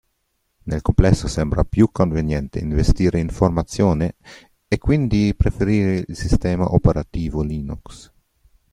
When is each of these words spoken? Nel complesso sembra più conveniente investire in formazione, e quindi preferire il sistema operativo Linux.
Nel 0.63 0.81
complesso 0.81 1.27
sembra 1.27 1.63
più 1.63 1.89
conveniente 1.91 2.57
investire 2.57 3.19
in 3.19 3.29
formazione, 3.29 4.15
e 4.67 4.79
quindi 4.79 5.35
preferire 5.37 6.05
il 6.07 6.15
sistema 6.15 6.73
operativo 6.73 7.43
Linux. 7.43 8.11